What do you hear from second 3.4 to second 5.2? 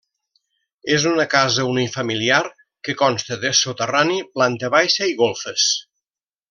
de soterrani, planta baixa i